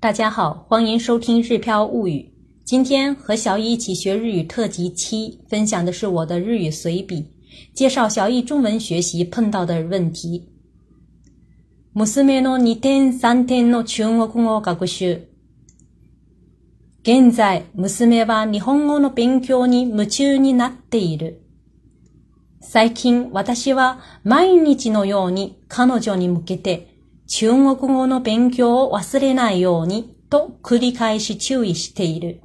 [0.00, 2.20] 大家好，欢迎收听《日飘物语》。
[2.64, 7.24] 今天和小易一起学日语特辑七，分享的是我的日语随笔，
[7.72, 10.48] 介绍小易中文学习碰到的问题。
[11.94, 15.20] 娘の二点三点の中国語学習。
[17.02, 21.42] 現在、娘は日本語の勉強に夢中になっている。
[22.60, 26.87] 最近、私は毎日のように彼女に向けて
[27.29, 32.41] 中国語の勉強を忘れないようにと繰り返し注意している。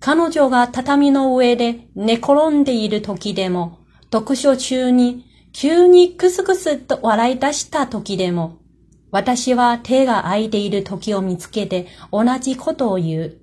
[0.00, 3.78] 彼女が畳の上で寝転んでいる時でも、
[4.12, 8.58] 読書中に急にクスクスと笑い出した時でも、
[9.12, 13.40] 私は手が空いている時を見つけて同じことを言う。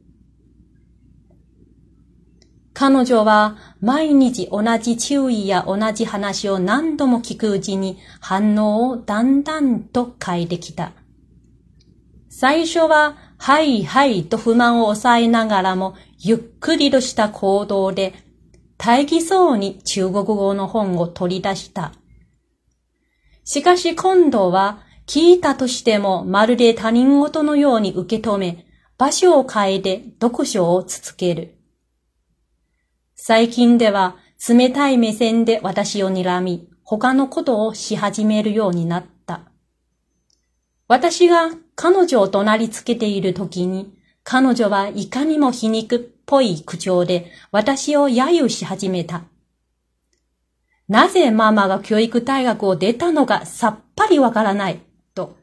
[2.82, 10.92] 彼女は毎日同じ注意や同じ話を何度も聞くうちに反応をだんだんと変えてきた。
[12.28, 18.16] 最初は、はいはいと不満を抑えながらも、ゆっくりとした行動で、
[18.80, 21.94] 大義そうに中国語の本を取り出した。
[23.44, 28.66] しかし今度は、聞いたとしてもまるで他人事のように受け止め、
[28.98, 31.61] 場所を変えて読書を続ける。
[33.24, 34.18] 最近では
[34.50, 39.42] 冷たい目線で私を睨み、他のことをし始めるようになった。
[40.88, 49.26] 私が彼女を怒鳴りつけている時に、彼女はいかにも皮肉っぽい口調で私を揶揄し始めた。
[50.88, 54.82] なぜママが教育大学を出たのかさっぱりわからない、
[55.14, 55.38] と。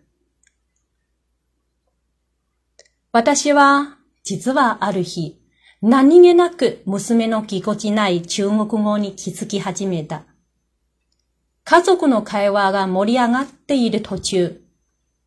[3.13, 5.39] 私は、実はある日、
[5.81, 10.25] 何気なく娘のぎこちない中国語に気づき始めた。
[11.63, 14.61] 家族の会話が盛り上がっている途中、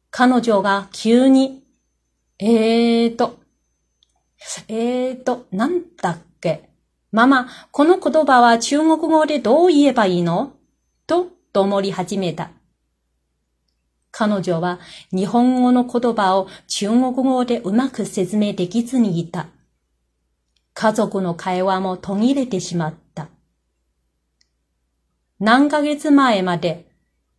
[0.10, 1.64] 彼女が急に、
[2.38, 3.40] えーと、
[4.68, 6.70] えーと、なんだっけ。
[7.14, 10.52] ママ、この言葉は中国語でどう言えばいいの？
[11.08, 12.52] と、ともり始めた。
[14.12, 14.80] 彼女は
[15.14, 19.48] 日本語の言葉を中国語でうまく説明できずにいた。
[20.82, 23.28] 家族の会話も途切れてしまった。
[25.40, 26.90] 何ヶ月前まで、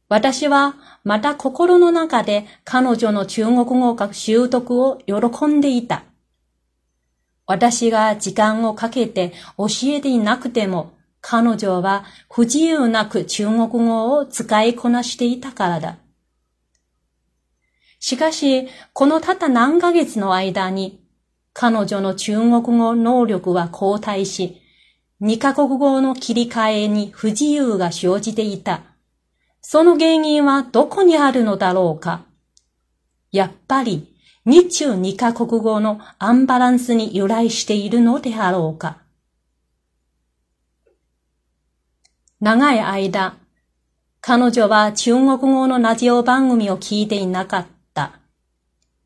[0.08, 6.04] 私はまた心の中で彼女の中国語学習得を喜んでいた。
[7.44, 15.96] 私が時間をかけて教えていなくても、彼女は不自由なく中国語を使いこなしていたからだ。
[17.98, 21.01] しかし、このたった何ヶ月の間に、
[21.52, 24.60] 彼女の中国語能力は後退し、
[25.20, 28.82] 二カ国語の切り替えに不自由が生じていた。
[29.60, 32.24] その原因はどこにあるのだろうか
[33.30, 34.12] やっぱり
[34.44, 38.98] 日中二カ国語のアンバランスに由来しているのであろうか
[42.40, 43.36] 長い間、
[44.20, 47.81] 彼女は中国語のラジオ番組を聞いていなかった。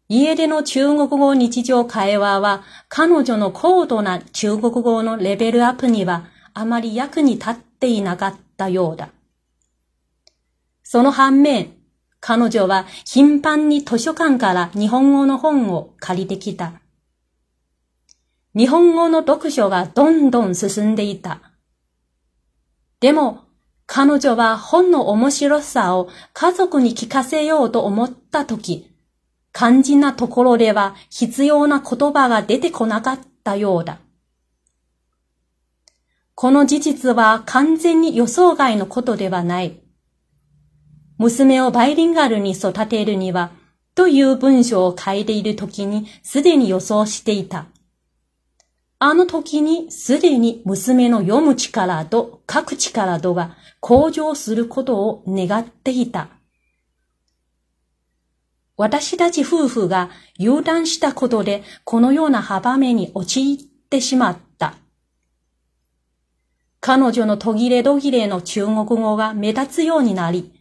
[0.09, 9.11] 家での中国語日常会話は彼女の高度な中国語のレベルアップにはあまり役に立っていなかったようだ。
[10.85, 11.73] その反面、
[12.21, 16.81] 彼女は頻繁に図書館から日本語の本を借りてきた。
[18.55, 21.41] 日本語の読書がどんどん進んでいた。
[23.01, 23.41] でも、
[23.87, 28.96] 彼女は本の面白さを家族に聞かせようと思ったとき、
[29.57, 34.01] 肝心なところでは必要な言葉が出てこなかったようだ。
[36.35, 39.81] この事実は完全に予想外のことではない。
[41.17, 43.51] 娘をバイリンガルに育てるには、
[43.95, 47.65] という文章を書いている時にすでに予想していた。
[48.99, 56.29] あの時にすでに娘の読む力と書く力とが向上することを願っていた。
[58.77, 63.57] 私たち夫婦が油断したことでこのような幅目に陥っ
[63.89, 64.75] てしまった。
[66.81, 70.53] 彼女の途切れ途切れの中国語が目立つようになり、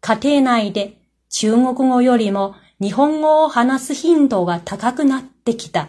[0.00, 0.98] 家庭内で
[1.30, 5.88] 中国語よりも日本語を話す頻度が高くなってきた。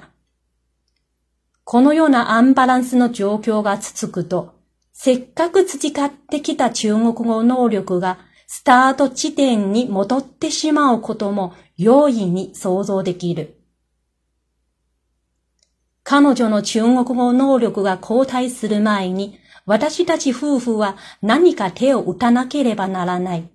[1.66, 4.56] このようなアンバランスの状況が続くと、
[4.94, 8.18] せっかく培ってきた中国語能力が
[8.48, 13.60] スタート地点に戻ってしまうことも容易に想像できる。
[16.04, 23.50] 彼女の中国語能力が後退する前に、私たち夫婦は何か手を打たなければならない。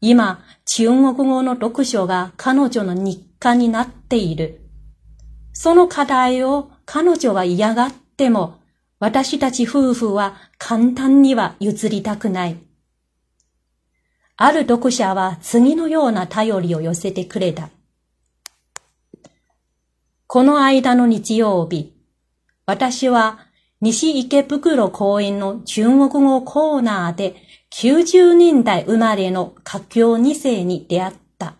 [0.00, 4.60] 今、中国語の読書が彼女の日課になっている。
[5.52, 8.60] その課題を彼女は嫌がっても、
[9.00, 12.65] 私たち夫婦は簡単には譲りたくない。
[14.38, 17.70] ある読者は次のような頼りを寄せてくれた。
[20.26, 21.94] この間の日曜日、
[22.66, 23.38] 私は
[23.80, 27.36] 西池袋公園の中国語コーナーで
[27.70, 31.54] 90年代生まれの華僑2世に出会った。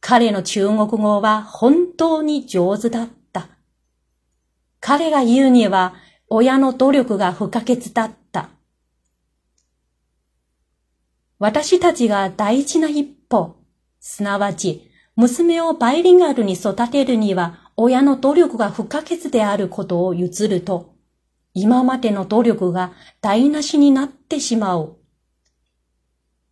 [0.00, 3.48] 彼の中国語は本当に上手だった。
[4.78, 5.94] 彼が言うには
[6.28, 8.50] 親の努力が不可欠だった。
[11.38, 13.56] 私たちが大事な一歩、
[14.00, 20.94] すなわち娘をバイリンガルに育てるには親の努力が不可欠であることを譲ると、
[21.54, 24.96] 今までの努力が台無しになってしまう。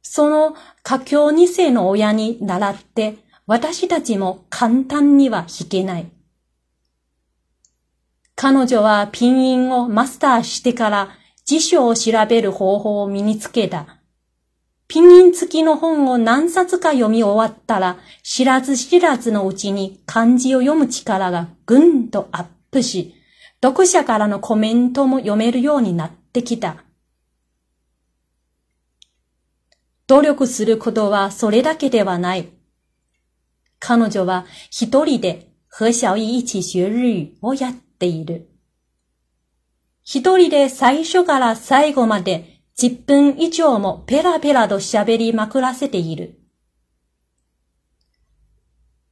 [0.02, 6.10] その家境二世の親に倣って私たちも簡単には弾けない。
[8.34, 11.10] 彼女はピンインをマスターしてから
[11.44, 14.01] 辞書を調べる方法を身につけた。
[14.92, 23.14] ピンイン付きの本を何冊か読み終わったら、知らず知らずのうちに漢字を読む力がぐんとアップし、
[23.62, 26.84] 読者からのコメントも読めるようになってきた。
[30.08, 32.50] 努力することはそれだけではない。
[33.78, 38.50] 彼女は一人で和小一一起学日語をやっている。
[40.02, 46.38] 一人で最初から最後まで10分以上もペラペラと喋りまくらせている。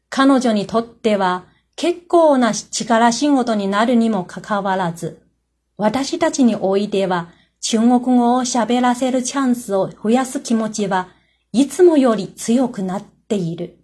[0.09, 1.45] 彼女にとっては
[1.77, 5.23] 結構な力仕事になるにもかかわらず、
[5.77, 7.31] 私たちにおいては
[7.61, 11.09] 中国語を喋らせるチャンスを増やす気持ちは
[11.53, 13.79] いつもより強くなっている。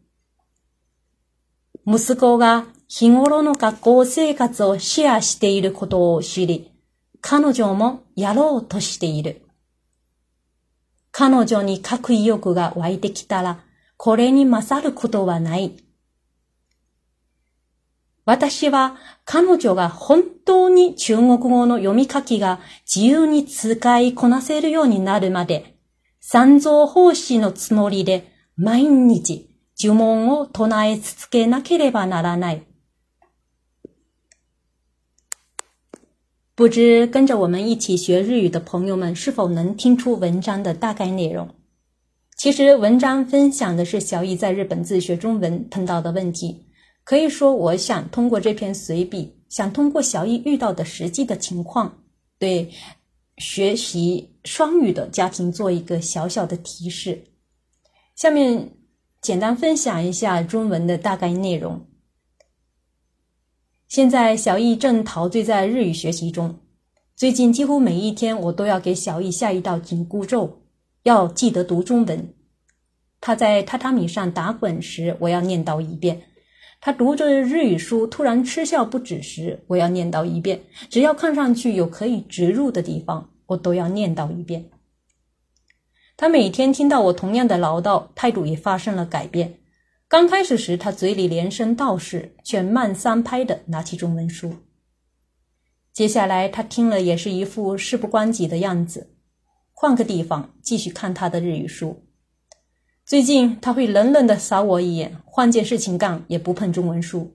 [1.87, 6.73] 息子が日頃の学校生活をシェアしていることを知り、
[7.21, 9.46] 彼女もやろうとしている。
[11.19, 13.61] 彼女に書く意欲が湧いてきたら、
[13.97, 15.83] これに勝ることはない。
[18.27, 25.79] 私は彼女が本当に中国語の読み書きが自由に使いこなせるようになるまで、
[26.21, 29.49] 三蔵法師のつもりで毎日
[29.81, 32.67] 呪文を唱え続けなければならない。
[36.57, 41.47] 不知跟着我们一起学日语的朋友们是否能听出文章的大概内容？
[42.35, 46.65] 其实文章分享的是小易在日本自学中文碰到的问题。
[47.05, 51.99] 可以说，我想通过这篇随笔，想通过小易遇到的实际的情况，
[52.39, 52.71] 对
[53.37, 57.23] 学习双语的家庭做一个小小的提示。
[58.15, 58.73] 下面
[59.21, 61.87] 简单分享一下中文的大概内容。
[63.89, 66.59] 现在小易正陶醉在日语学习中。
[67.15, 70.63] 最近几乎每一天，我都要给小易下一道紧箍咒，
[71.05, 72.35] 要记得读中文。
[73.21, 76.17] 他在榻榻米上打滚时，我要念叨一遍；
[76.81, 80.63] 他读着日语书突然嗤笑不止时，我要念叨一遍。
[80.91, 84.69] 只要看上去有可以植入的地方，我都要念叨一遍。
[86.17, 89.61] 他每天听到我同样的唠叨，态度也发生了改变。
[90.09, 94.55] 刚开始时，他嘴里连声道是，却慢三拍的拿起中文书。
[95.93, 99.11] 接下来，他听了也是一副事不关己的样子，
[99.73, 102.05] 换个地方继续看他的日语书。
[103.05, 107.35] 最近，他会冷冷的扫我一眼，换件事情干也不碰中文书。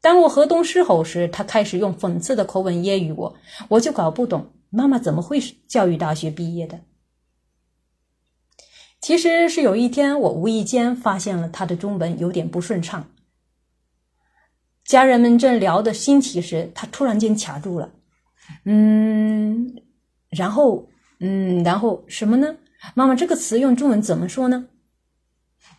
[0.00, 3.34] 当我河东狮吼时，他开始用讽刺的口吻揶揄我，
[3.70, 6.78] 我就搞不懂妈妈怎么会是教育大学毕业的。
[9.04, 13.06] 其实是有一天，我无意间发现了他的中文有点不顺畅。
[14.82, 17.92] 家人们正聊得兴起时，他突然间卡住了。
[18.64, 19.74] 嗯，
[20.30, 20.88] 然后，
[21.20, 22.56] 嗯，然后什么呢？
[22.94, 24.66] 妈妈，这个词用中文怎么说呢？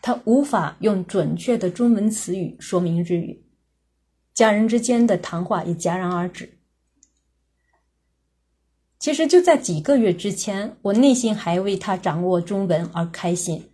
[0.00, 3.44] 他无法用准确的中文词语说明日语，
[4.34, 6.55] 家人之间的谈话也戛然而止。
[8.98, 13.70] 其实就在几个月之前，我内心还为他掌握中文而开心，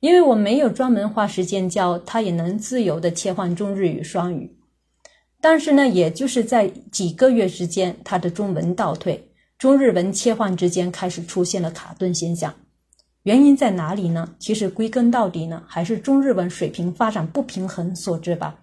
[0.00, 4.58] 因为我没有专门花时间教他，也能自由的切换中日语双语。
[5.40, 12.54] 但是呢，也就是在几个月之间，他的中文倒退，中日文切换之间开始出现了卡顿现象。
[13.22, 14.34] 原因在哪里呢？
[14.38, 18.58] 其实归根到底呢，还是中日文水平发展不平衡所致吧。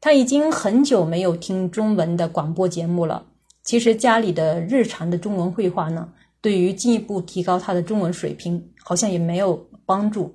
[0.00, 3.26] 他已经很久没有听中文的广播节目了。
[3.70, 10.34] 其实家里的日常的中文绘画呢，对于进一步提高他的中文水平好像也没有帮助。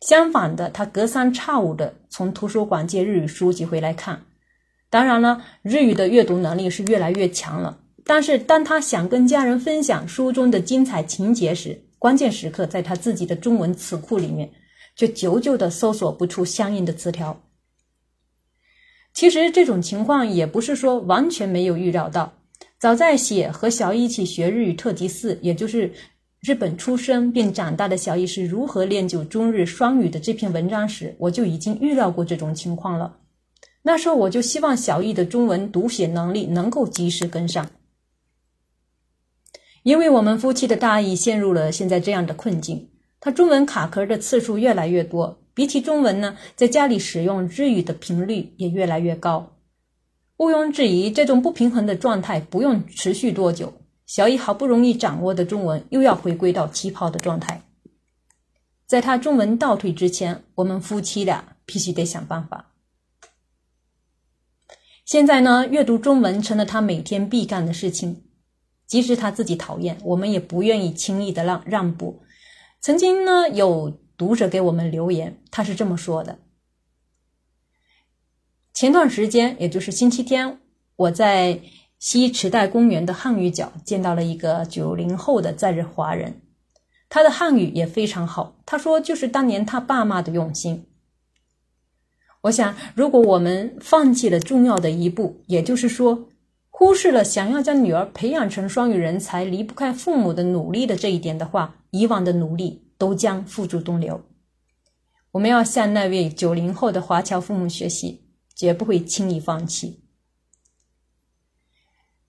[0.00, 4.22] 相反的，他隔三差五的从图书馆借日语书籍回来看。
[4.88, 7.78] 当然了，日语的阅读能力是越来越强了。
[8.06, 14.50] 但是，当他想跟家人分享书中的精彩情节时，关键时刻在他自己的中文词库里面，
[14.96, 17.38] 却久久的搜索不出相应的词条。
[19.12, 22.32] 其实这种情况也不是说完全没有预料到。
[22.82, 25.92] 早在写和小易一起学日语特辑四，也就是
[26.40, 33.18] 日本出生并长大的小易是如何练就中日双语的这篇文章时，我就已经预料过这种情况了。
[33.82, 37.70] 那时候我就希望小易的中文读写能力能够及时跟上。
[39.84, 45.40] 因为我们夫妻的大意陷入了现在这样的困境，他中文卡壳的次数越来越多。
[45.54, 49.52] 比起中文呢，在家里使用日语的频率也越来越高。
[50.42, 53.72] 毋庸置疑，这种不平衡的状态不用持续多久，
[54.06, 57.62] 小易好不容易掌握的中文又要回归到起跑的状态。
[58.84, 62.72] 在他中文倒退之前，我们夫妻俩必须得想办法。
[65.04, 68.24] 现在呢，阅读中文成了他每天必干的事情。
[68.88, 72.24] 即使他自己讨厌，我们也不愿意轻易的让让步。
[72.80, 76.40] 曾经呢，有读者给我们留言，他是这么说的：
[78.72, 80.58] 前段时间，也就是星期天，
[80.96, 81.60] 我在
[81.98, 86.40] 西池袋公园的汉语角见到了一个九零后的在日华人，
[87.08, 88.56] 他的汉语也非常好。
[88.64, 90.86] 他说，就是当年他爸妈的用心。
[92.42, 96.28] 我想，如果我们放弃了重要的一步，也就是说。
[96.74, 104.20] 忽视了想要将女儿培养成双语人才离不开父母的努力的这一点的话，以往的努力都将付诸东流。
[105.30, 108.21] 我们要向那位九零后的华侨父母学习，
[108.62, 110.04] 绝不会轻易放弃。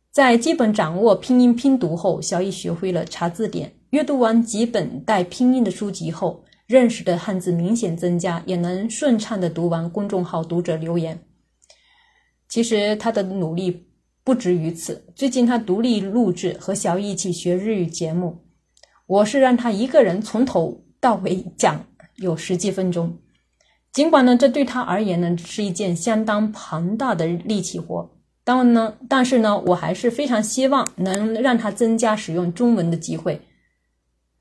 [0.09, 3.75] 在基本掌握拼音拼读后，小易学会了查字典。
[3.91, 11.23] 阅读完几本带拼音的书籍后，认识的汉字明显增加，也能顺畅的读完公众号读者留言。
[12.49, 13.89] 其实他的努力。
[14.23, 18.47] 不止于此，最近他独立录制和小易一起学日语节目，
[19.05, 21.85] 我是让他一个人从头到尾讲，
[22.15, 23.19] 有十几分钟。
[23.93, 28.09] 尽管呢，这对他而言呢是一件相当庞大的力气活，
[28.43, 33.39] 当呢，但是呢，我还是非常希望能让他增加使用中文的机会。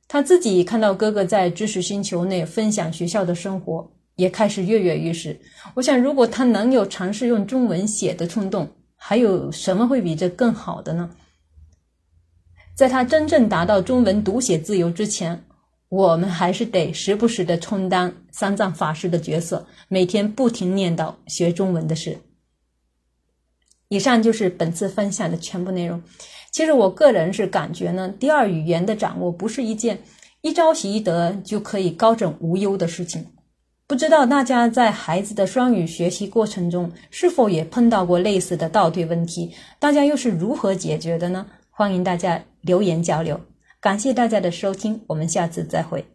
[0.08, 5.38] 他自己看到哥哥在知识星球内分享学校的生活，也开始跃跃欲试。
[5.74, 8.68] 我想，如果他能有尝试用中文写的冲动。
[9.04, 11.10] 还有什么会比这更好的呢？
[12.76, 15.44] 在他真正达到中文读写自由之前，
[15.92, 22.18] 我们还是得时不时的充当三藏法师的角色，每天不停念叨学中文的事。
[23.88, 26.02] 以上就是本次分享的全部内容。
[26.50, 29.98] 其实我个人是感觉呢，第二语言的掌握不是一件
[30.40, 33.26] 一朝习得就可以高枕无忧的事情。
[33.86, 39.54] 不知道大家在孩子的双语学习过程中是否也碰到过类似的倒退问题？
[39.78, 41.44] 大家又是如何解决的呢？
[41.68, 43.38] 欢迎大家留言交流。
[43.82, 46.06] 感谢大家的收听，我们下次再会。